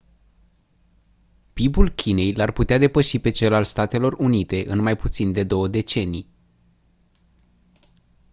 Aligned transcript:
pib-ul 1.53 1.89
chinei 1.93 2.33
l-ar 2.33 2.51
putea 2.51 2.77
depăși 2.77 3.19
pe 3.19 3.29
cel 3.29 3.53
al 3.53 3.63
statelor 3.65 4.13
unite 4.13 4.63
în 4.69 4.79
mai 4.81 4.95
puțin 4.95 5.31
de 5.31 5.43
două 5.43 5.67
decenii 5.67 6.27